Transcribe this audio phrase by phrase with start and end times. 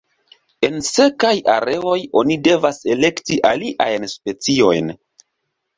[0.69, 4.93] En sekaj areoj oni devas elekti aliajn speciojn.